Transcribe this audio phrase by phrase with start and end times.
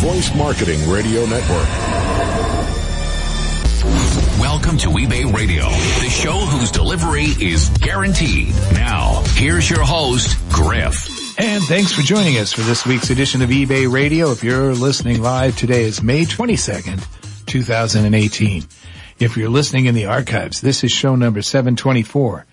[0.00, 1.68] Voice Marketing Radio Network.
[4.38, 8.48] Welcome to eBay Radio, the show whose delivery is guaranteed.
[8.72, 11.38] Now, here's your host, Griff.
[11.38, 14.30] And thanks for joining us for this week's edition of eBay Radio.
[14.30, 18.64] If you're listening live, today is May 22nd, 2018.
[19.18, 22.44] If you're listening in the archives, this is show number 724.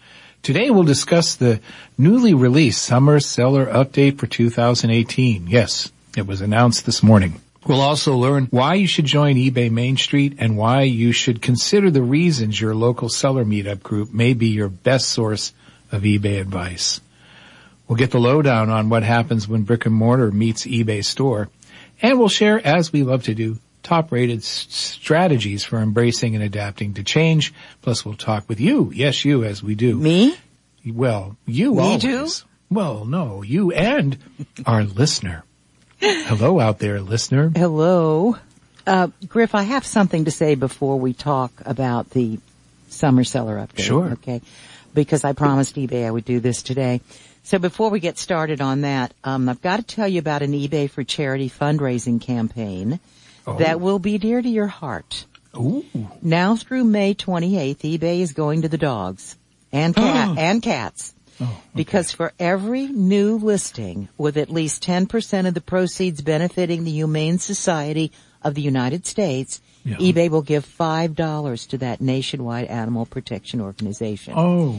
[0.43, 1.59] Today we'll discuss the
[1.99, 5.45] newly released summer seller update for 2018.
[5.45, 7.39] Yes, it was announced this morning.
[7.67, 11.91] We'll also learn why you should join eBay Main Street and why you should consider
[11.91, 15.53] the reasons your local seller meetup group may be your best source
[15.91, 17.01] of eBay advice.
[17.87, 21.49] We'll get the lowdown on what happens when brick and mortar meets eBay store.
[22.01, 26.43] And we'll share, as we love to do, top rated s- strategies for embracing and
[26.43, 27.53] adapting to change.
[27.81, 28.91] Plus we'll talk with you.
[28.93, 29.97] Yes, you as we do.
[29.97, 30.35] Me?
[30.85, 32.01] Well, you Me always.
[32.01, 32.27] too?
[32.69, 34.17] Well, no, you and
[34.65, 35.43] our listener.
[35.99, 37.51] Hello out there, listener.
[37.55, 38.37] Hello.
[38.87, 42.39] Uh, Griff, I have something to say before we talk about the
[42.89, 43.83] summer seller update.
[43.83, 44.11] Sure.
[44.13, 44.41] Okay.
[44.93, 47.01] Because I promised eBay I would do this today.
[47.43, 50.53] So before we get started on that, um, I've got to tell you about an
[50.53, 52.99] eBay for charity fundraising campaign
[53.55, 53.57] Oh.
[53.59, 55.25] that will be dear to your heart.
[55.55, 55.83] Ooh.
[56.21, 59.35] Now through May 28th, eBay is going to the dogs
[59.71, 61.13] and cat and cats.
[61.39, 66.91] Oh, because for every new listing with at least 10% of the proceeds benefiting the
[66.91, 68.11] Humane Society
[68.43, 69.95] of the United States, Yeah.
[69.97, 74.33] eBay will give $5 to that nationwide animal protection organization.
[74.37, 74.77] Oh.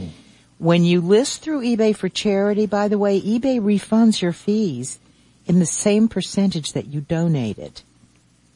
[0.57, 4.99] When you list through eBay for charity, by the way, eBay refunds your fees
[5.45, 7.81] in the same percentage that you donated.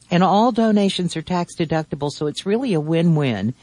[0.10, 3.54] And all donations are tax deductible, so it's really a win-win.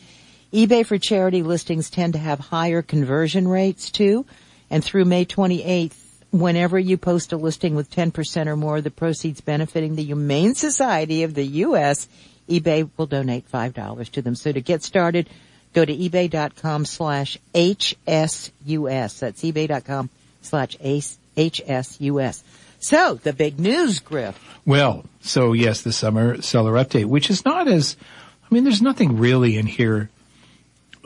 [0.52, 4.26] eBay for charity listings tend to have higher conversion rates too,
[4.70, 5.94] and through May 28th,
[6.30, 10.54] whenever you post a listing with 10% or more of the proceeds benefiting the Humane
[10.54, 12.08] Society of the U.S.,
[12.48, 14.34] eBay will donate $5 to them.
[14.34, 15.30] So to get started,
[15.72, 19.18] go to ebay.com slash HSUS.
[19.18, 20.10] That's ebay.com
[20.42, 22.42] slash HSUS.
[22.84, 24.39] So, the big news, Griff.
[24.67, 27.96] Well, so yes, the summer seller update, which is not as,
[28.45, 30.11] I mean, there's nothing really in here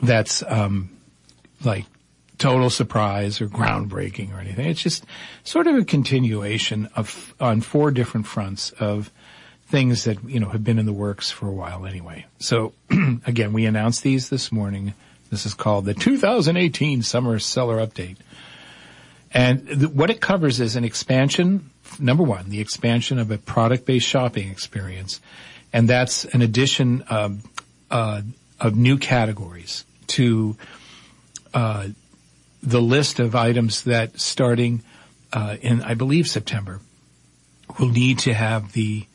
[0.03, 0.89] that's, um,
[1.63, 1.85] like
[2.37, 4.67] total surprise or groundbreaking or anything.
[4.67, 5.05] It's just
[5.45, 9.09] sort of a continuation of, on four different fronts of
[9.67, 12.25] things that, you know, have been in the works for a while anyway.
[12.39, 12.73] So
[13.25, 14.95] again, we announced these this morning.
[15.29, 18.17] This is called the 2018 summer seller update.
[19.31, 21.69] And th- what it covers is an expansion,
[21.99, 25.21] number one, the expansion of a product-based shopping experience.
[25.71, 27.45] And that's an addition of,
[27.91, 28.21] uh,
[28.59, 30.57] of new categories to,
[31.53, 31.89] uh,
[32.61, 34.81] the list of items that starting,
[35.31, 36.81] uh, in, I believe September,
[37.79, 39.05] will need to have the,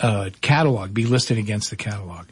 [0.00, 2.26] uh, catalog be listed against the catalog.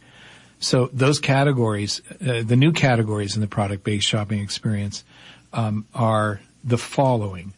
[0.60, 5.04] So those categories, uh, the new categories in the product-based shopping experience,
[5.52, 7.54] um, are the following: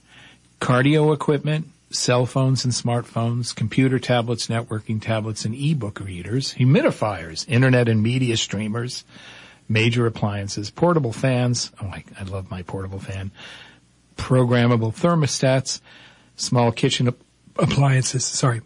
[0.60, 7.88] cardio equipment, cell phones and smartphones, computer tablets, networking tablets, and e-book readers, humidifiers, internet
[7.88, 9.04] and media streamers,
[9.68, 11.72] major appliances, portable fans.
[11.82, 13.30] Oh, I, I love my portable fan.
[14.16, 15.80] Programmable thermostats,
[16.36, 17.16] small kitchen ap-
[17.56, 18.24] appliances.
[18.24, 18.60] Sorry,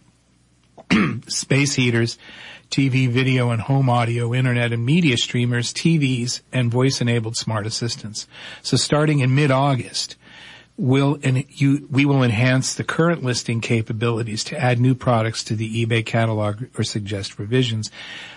[1.29, 2.19] space heaters,
[2.71, 8.27] TV, video, and home audio, internet and media streamers, TVs, and voice-enabled smart assistants.
[8.63, 10.17] So starting in mid-August,
[10.77, 15.87] and you, we will enhance the current listing capabilities to add new products to the
[15.87, 17.91] eBay catalog or suggest revisions.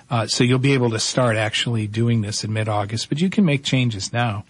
[0.09, 3.43] Uh, so you'll be able to start actually doing this in mid-August, but you can
[3.43, 4.45] make changes now.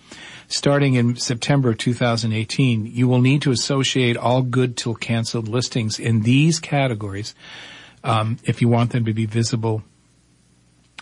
[0.50, 6.22] Starting in September 2018, you will need to associate all good till canceled listings in
[6.22, 7.34] these categories
[8.04, 9.84] um, if you want them to be visible,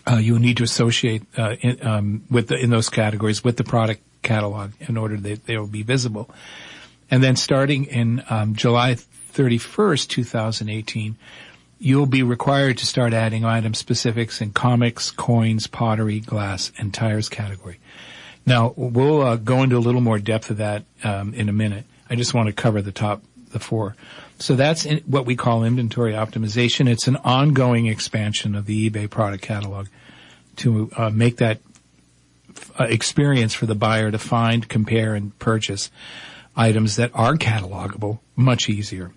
[0.07, 3.57] uh, you will need to associate uh, in, um, with the, in those categories with
[3.57, 6.29] the product catalog in order that they will be visible.
[7.09, 11.17] And then starting in um, July 31st, 2018,
[11.77, 17.29] you'll be required to start adding item specifics in comics, coins, pottery, glass, and tires
[17.29, 17.79] category.
[18.45, 21.85] Now we'll uh, go into a little more depth of that um, in a minute.
[22.09, 23.95] I just want to cover the top, the four.
[24.39, 26.89] So that's what we call inventory optimization.
[26.89, 29.87] It's an ongoing expansion of the eBay product catalog
[30.57, 31.59] to uh, make that
[32.79, 35.89] uh, experience for the buyer to find, compare, and purchase
[36.55, 39.11] items that are catalogable much easier.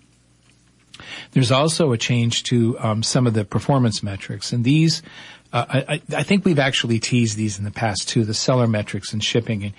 [1.31, 5.01] There's also a change to um, some of the performance metrics, and these,
[5.53, 9.13] uh, I, I think we've actually teased these in the past too, the seller metrics
[9.13, 9.63] and shipping.
[9.63, 9.73] And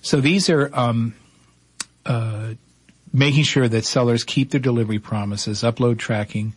[0.00, 1.14] so these are um,
[2.06, 2.54] uh,
[3.12, 6.54] making sure that sellers keep their delivery promises, upload tracking,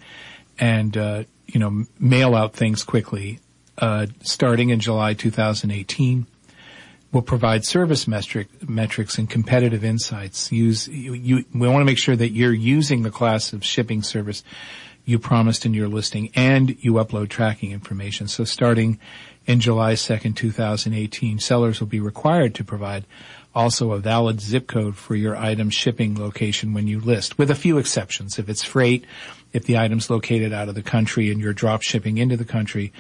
[0.58, 3.40] and uh, you know mail out things quickly.
[3.78, 6.26] Uh, starting in July 2018,
[7.16, 10.52] will provide service metric, metrics and competitive insights.
[10.52, 14.04] Use you, you, we want to make sure that you're using the class of shipping
[14.04, 14.44] service
[15.06, 18.28] you promised in your listing and you upload tracking information.
[18.28, 19.00] So starting
[19.46, 23.06] in July 2nd, 2018, sellers will be required to provide
[23.54, 27.56] also a valid zip code for your item shipping location when you list, with a
[27.56, 28.38] few exceptions.
[28.38, 29.06] If it's freight,
[29.54, 32.92] if the item's located out of the country and you're drop shipping into the country,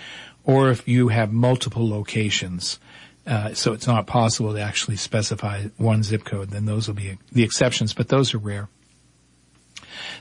[0.46, 2.80] or if you have multiple locations,
[3.26, 7.18] uh, so it's not possible to actually specify one zip code, then those will be
[7.32, 8.70] the exceptions, but those are rare.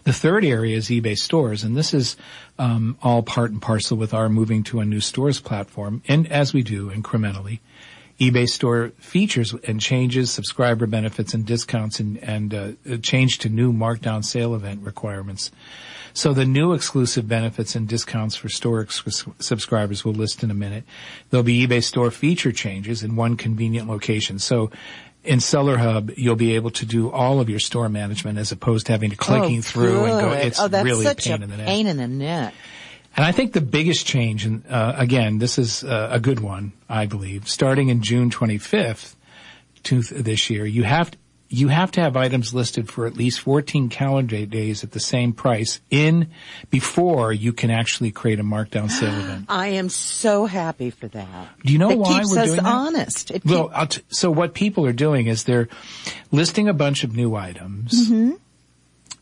[0.04, 2.16] The third area is eBay stores, and this is
[2.58, 6.52] um, all part and parcel with our moving to a new stores platform, and as
[6.52, 7.60] we do incrementally
[8.20, 13.72] eBay store features and changes, subscriber benefits and discounts and, and uh, change to new
[13.72, 15.50] markdown sale event requirements.
[16.12, 20.54] So the new exclusive benefits and discounts for store ex- subscribers we'll list in a
[20.54, 20.84] minute.
[21.30, 24.38] There'll be eBay store feature changes in one convenient location.
[24.38, 24.70] So
[25.24, 28.86] in Seller Hub, you'll be able to do all of your store management as opposed
[28.86, 30.32] to having to clicking oh, through and go.
[30.32, 31.66] It's oh, that's really such a pain in the neck.
[31.66, 32.54] Pain in the neck.
[33.16, 36.72] And I think the biggest change, and uh, again, this is uh, a good one,
[36.88, 39.14] I believe, starting in June 25th
[39.84, 41.18] to th- this year, you have to,
[41.48, 45.32] you have to have items listed for at least 14 calendar days at the same
[45.32, 46.30] price in
[46.70, 49.44] before you can actually create a markdown sale event.
[49.48, 51.48] I am so happy for that.
[51.64, 52.64] Do you know it why keeps we're us doing that?
[52.66, 53.30] honest.
[53.30, 55.68] It Well, keep- t- so what people are doing is they're
[56.32, 58.08] listing a bunch of new items.
[58.08, 58.32] Mm-hmm.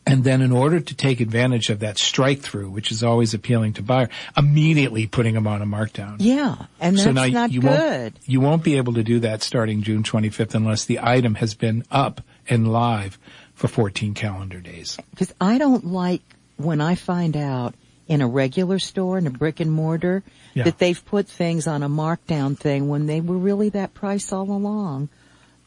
[0.05, 3.73] And then in order to take advantage of that strike through, which is always appealing
[3.73, 6.17] to buyer, immediately putting them on a markdown.
[6.19, 7.69] yeah, and that's so now not you good.
[7.69, 11.53] won't you won't be able to do that starting June 25th unless the item has
[11.53, 12.19] been up
[12.49, 13.17] and live
[13.53, 14.97] for 14 calendar days.
[15.11, 16.21] Because I don't like
[16.57, 17.73] when I find out
[18.07, 20.21] in a regular store, in a brick and mortar,
[20.53, 20.65] Yeah.
[20.65, 24.51] that they've put things on a markdown thing when they were really that price all
[24.51, 25.07] along.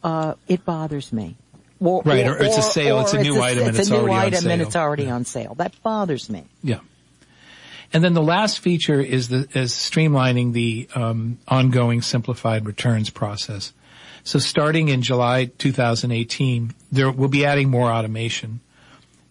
[0.04, 1.36] Uh, it bothers me.
[1.78, 4.14] Or, Right, or it's a sale, it's a new item and it's a new already
[4.14, 4.66] on item and sale.
[4.66, 5.14] it's already Yeah.
[5.14, 5.54] on sale.
[5.56, 6.44] That bothers me.
[6.62, 6.78] Yeah.
[7.92, 13.72] And then the last feature is the is streamlining the um, ongoing simplified returns process.
[14.24, 18.60] So starting in July 2018, there we'll be adding more automation,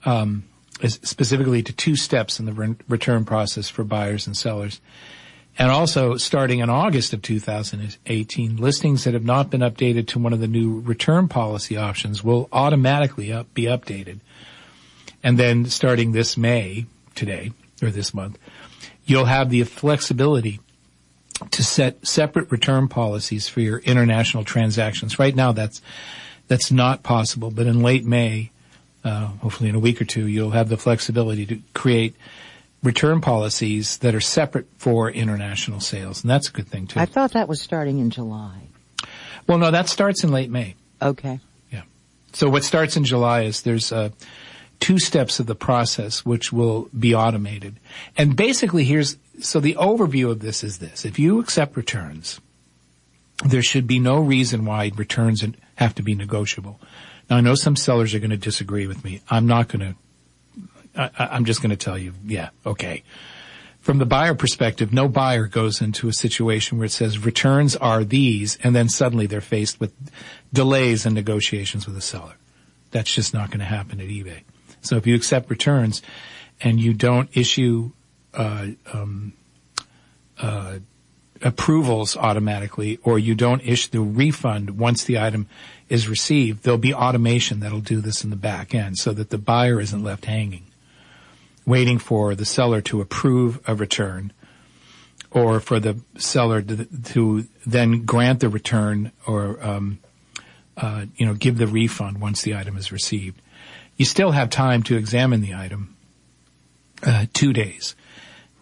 [0.05, 0.43] um,
[0.87, 4.79] specifically to two steps in the re- return process for buyers and sellers.
[5.57, 10.33] And also starting in August of 2018, listings that have not been updated to one
[10.33, 14.19] of the new return policy options will automatically up, be updated.
[15.23, 16.85] And then starting this May,
[17.15, 18.37] today, or this month,
[19.05, 20.59] you'll have the flexibility
[21.51, 25.19] to set separate return policies for your international transactions.
[25.19, 25.81] Right now that's,
[26.47, 28.51] that's not possible, but in late May,
[29.03, 32.15] uh, hopefully in a week or two, you'll have the flexibility to create
[32.85, 36.23] return policies that are separate for international sales.
[36.23, 36.99] And that's a good thing too.
[36.99, 38.61] I thought that was starting in July.
[39.47, 40.75] well, no, that starts in late May.
[41.01, 41.39] Okay.
[41.71, 41.81] Yeah.
[42.33, 44.09] So what starts in July is there's uh,
[44.79, 47.77] two steps of the process which will be automated.
[48.17, 51.05] And basically here's, so the overview of this is this.
[51.05, 52.39] If you accept returns,
[53.43, 55.43] there should be no reason why returns
[55.75, 56.79] have to be negotiable.
[57.29, 59.21] Now I know some sellers are going to disagree with me.
[59.29, 59.95] I'm not going to,
[60.95, 63.03] I, I'm just going to tell you, yeah, okay.
[63.79, 68.03] From the buyer perspective, no buyer goes into a situation where it says returns are
[68.03, 69.93] these and then suddenly they're faced with
[70.51, 72.35] delays in negotiations with the seller.
[72.91, 74.41] That's just not going to happen at eBay.
[74.81, 76.01] So if you accept returns
[76.61, 77.91] and you don't issue
[78.33, 79.33] uh, um,
[80.39, 80.79] uh,
[81.41, 85.47] approvals automatically, or you don't issue the refund once the item
[85.89, 89.37] is received, there'll be automation that'll do this in the back end, so that the
[89.37, 90.64] buyer isn't left hanging,
[91.65, 94.31] waiting for the seller to approve a return,
[95.31, 99.99] or for the seller to, to then grant the return or um,
[100.77, 103.41] uh, you know, give the refund once the item is received.
[103.97, 105.95] You still have time to examine the item,
[107.03, 107.95] uh, two days.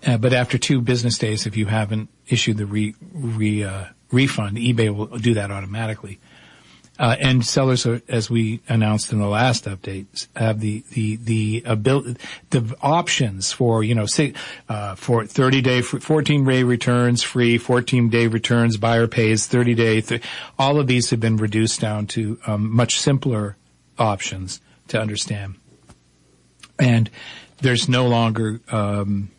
[0.05, 4.57] Uh, but after two business days, if you haven't issued the re, re, uh, refund,
[4.57, 6.19] eBay will do that automatically.
[6.99, 11.63] Uh, and sellers, are, as we announced in the last update, have the the the
[11.65, 12.15] ability,
[12.51, 14.33] the options for you know, say
[14.69, 20.01] uh, for 30 day, 14 day returns free, 14 day returns buyer pays, 30 day.
[20.01, 20.21] Th-
[20.59, 23.57] all of these have been reduced down to um, much simpler
[23.97, 25.55] options to understand,
[26.77, 27.09] and
[27.57, 29.31] there's no longer um,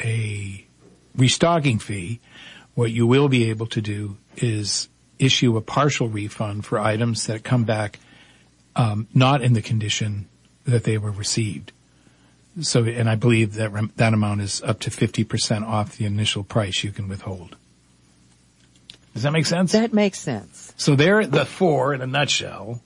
[0.00, 0.66] a
[1.16, 2.18] restocking fee.
[2.74, 4.88] What you will be able to do is
[5.22, 7.98] issue a partial refund for items that come back
[8.74, 10.26] um, not in the condition
[10.66, 11.72] that they were received.
[12.60, 16.44] So, and I believe that rem- that amount is up to 50% off the initial
[16.44, 17.56] price you can withhold.
[19.14, 19.72] Does that make sense?
[19.72, 20.72] That makes sense.
[20.76, 22.80] So there, the four in a nutshell.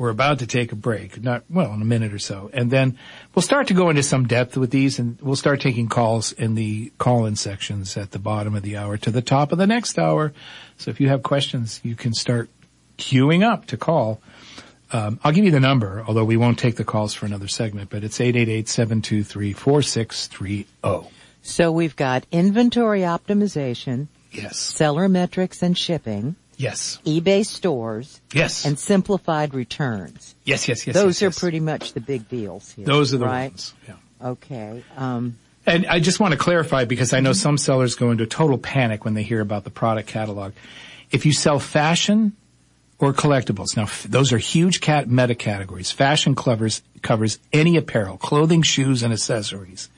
[0.00, 2.48] We're about to take a break, not, well, in a minute or so.
[2.54, 2.96] And then
[3.34, 6.54] we'll start to go into some depth with these and we'll start taking calls in
[6.54, 9.98] the call-in sections at the bottom of the hour to the top of the next
[9.98, 10.32] hour.
[10.78, 12.48] So if you have questions, you can start
[12.96, 14.22] queuing up to call.
[14.90, 17.90] Um, I'll give you the number, although we won't take the calls for another segment,
[17.90, 20.64] but it's 888-723-4630.
[21.42, 24.56] So we've got inventory optimization, Yes.
[24.58, 26.98] seller metrics and shipping, Yes.
[27.06, 28.66] eBay stores, Yes.
[28.66, 30.34] and simplified returns.
[30.44, 30.94] yes, yes, yes.
[30.94, 31.38] Those yes, are yes.
[31.38, 32.84] pretty much the big deals here.
[32.84, 33.50] Those are the right?
[33.52, 33.72] ones.
[33.88, 33.94] Yeah.
[34.22, 34.84] Okay.
[34.96, 35.36] Um,
[35.66, 39.04] And I just want to clarify because I know some sellers go into total panic
[39.04, 40.52] when they hear about the product catalog.
[41.10, 42.32] If you sell fashion
[42.98, 45.90] or collectibles, now f- those are huge cat meta categories.
[45.90, 49.88] Fashion covers covers any apparel, clothing, shoes, and accessories.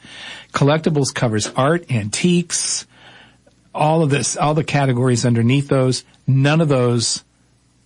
[0.53, 2.87] Collectibles covers art, antiques,
[3.75, 6.05] all of this, all the categories underneath those.
[6.27, 7.25] None of those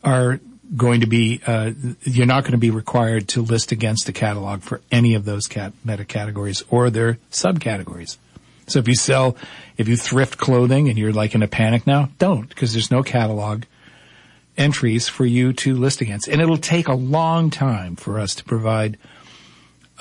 [0.02, 0.40] are
[0.76, 1.70] going to be, uh,
[2.02, 5.46] you're not going to be required to list against the catalog for any of those
[5.46, 8.16] cat meta categories or their subcategories.
[8.66, 9.36] So if you sell,
[9.76, 13.02] if you thrift clothing and you're like in a panic now, don't because there's no
[13.02, 13.62] catalog
[14.56, 16.26] entries for you to list against.
[16.26, 18.98] And it'll take a long time for us to provide,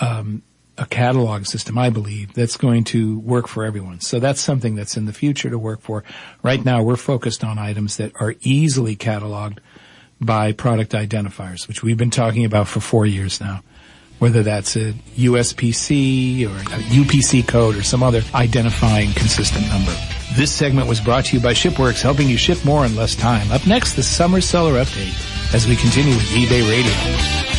[0.02, 0.42] um,
[0.78, 4.02] a catalog system, I believe, that's going to work for everyone.
[4.02, 6.04] So that's something that's in the future to work for.
[6.44, 9.60] Right now, we're focused on items that are easily cataloged
[10.20, 13.62] by product identifiers, which we've been talking about for four years now.
[14.18, 19.94] Whether that's a USPC or a UPC code or some other identifying consistent number.
[20.38, 23.52] This segment was brought to you by Shipworks, helping you ship more in less time.
[23.52, 27.55] Up next, the summer seller update as we continue with eBay Radio.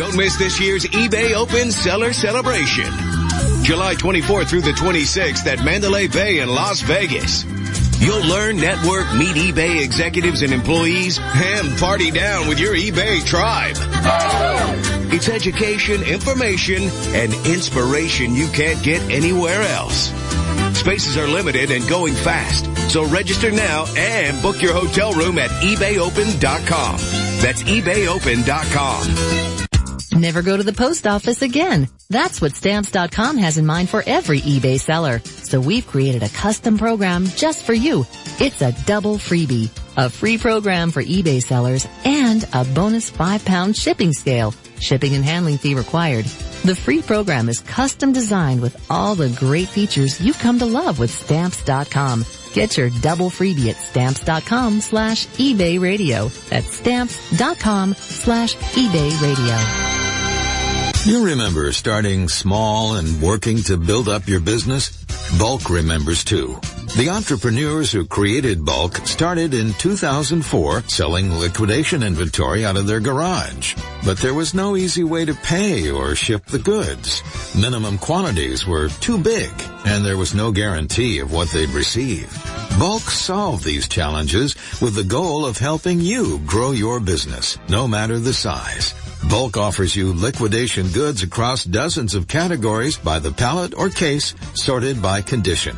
[0.00, 2.86] Don't miss this year's eBay Open Seller Celebration.
[3.62, 7.44] July 24th through the 26th at Mandalay Bay in Las Vegas.
[8.00, 13.76] You'll learn, network, meet eBay executives and employees, and party down with your eBay tribe.
[15.12, 20.14] It's education, information, and inspiration you can't get anywhere else.
[20.78, 25.50] Spaces are limited and going fast, so register now and book your hotel room at
[25.50, 26.96] ebayopen.com.
[27.42, 29.49] That's ebayopen.com.
[30.20, 31.88] Never go to the post office again.
[32.10, 35.20] That's what stamps.com has in mind for every eBay seller.
[35.20, 38.04] So we've created a custom program just for you.
[38.38, 43.76] It's a double freebie, a free program for eBay sellers and a bonus five pound
[43.78, 44.52] shipping scale.
[44.78, 46.26] Shipping and handling fee required.
[46.64, 50.98] The free program is custom designed with all the great features you've come to love
[50.98, 52.26] with stamps.com.
[52.52, 56.28] Get your double freebie at stamps.com slash eBay radio.
[56.50, 59.89] That's stamps.com slash eBay radio.
[61.06, 65.02] You remember starting small and working to build up your business?
[65.38, 66.60] Bulq remembers too.
[66.98, 73.76] The entrepreneurs who created Bulq started in 2004 selling liquidation inventory out of their garage.
[74.04, 77.22] But there was no easy way to pay or ship the goods.
[77.58, 79.50] Minimum quantities were too big
[79.86, 82.26] and there was no guarantee of what they'd receive.
[82.78, 88.18] Bulq solved these challenges with the goal of helping you grow your business, no matter
[88.18, 88.92] the size.
[89.28, 95.00] Bulq offers you liquidation goods across dozens of categories by the pallet or case, sorted
[95.02, 95.76] by condition.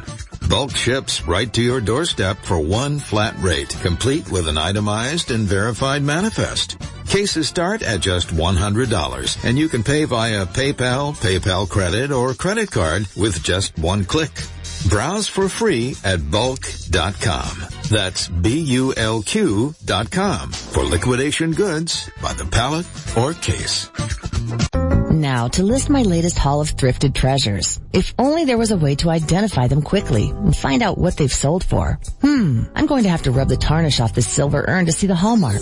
[0.49, 5.47] Bulq ships right to your doorstep for one flat rate, complete with an itemized and
[5.47, 6.77] verified manifest.
[7.07, 12.71] Cases start at just $100 and you can pay via PayPal, PayPal credit, or credit
[12.71, 14.31] card with just one click.
[14.89, 17.69] Browse for free at bulq.com.
[17.91, 22.87] That's B-U-L-Q dot com for liquidation goods by the pallet
[23.17, 23.91] or case.
[25.11, 27.79] Now, to list my latest haul of thrifted treasures.
[27.93, 31.33] If only there was a way to identify them quickly and find out what they've
[31.33, 31.99] sold for.
[32.23, 35.07] Hmm, I'm going to have to rub the tarnish off this silver urn to see
[35.07, 35.61] the hallmark.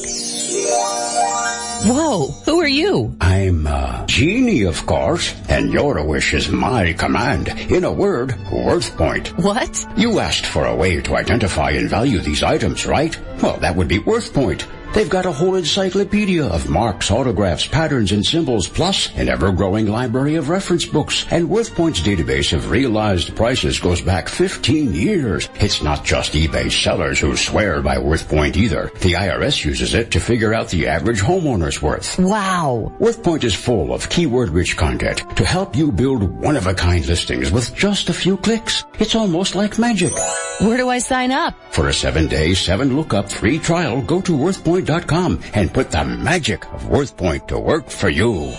[1.83, 3.17] Whoa, who are you?
[3.23, 7.49] I'm a genie, of course, and your wish is my command.
[7.49, 9.29] In a word, WorthPoint.
[9.43, 9.87] What?
[9.97, 13.19] You asked for a way to identify and value these items, right?
[13.41, 14.67] Well, that would be WorthPoint.
[14.93, 20.35] They've got a whole encyclopedia of marks, autographs, patterns, and symbols, plus an ever-growing library
[20.35, 21.27] of reference books.
[21.31, 25.49] And WorthPoint's database of realized prices goes back 15 years.
[25.55, 28.91] It's not just eBay sellers who swear by WorthPoint either.
[29.01, 32.19] The IRS uses it to figure out the average homeowner's worth.
[32.19, 32.93] Wow.
[32.99, 38.13] WorthPoint is full of keyword-rich content to help you build one-of-a-kind listings with just a
[38.13, 38.85] few clicks.
[38.99, 40.13] It's almost like magic.
[40.61, 41.55] Where do I sign up?
[41.71, 47.49] For a seven-day, seven-lookup free trial, go to worthpoint.com and put the magic of WorthPoint
[47.49, 48.53] to work for you.